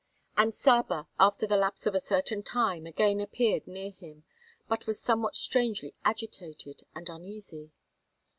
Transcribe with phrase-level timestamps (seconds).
[0.35, 4.23] And Saba, after the lapse of a certain time, again appeared near him,
[4.67, 7.71] but was somewhat strangely agitated and uneasy.